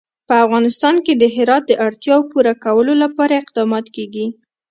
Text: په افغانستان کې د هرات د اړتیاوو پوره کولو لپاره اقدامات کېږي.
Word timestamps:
په 0.27 0.35
افغانستان 0.45 0.95
کې 1.05 1.13
د 1.17 1.23
هرات 1.35 1.63
د 1.67 1.73
اړتیاوو 1.87 2.29
پوره 2.31 2.53
کولو 2.65 2.93
لپاره 3.03 3.33
اقدامات 3.41 3.85
کېږي. 3.95 4.25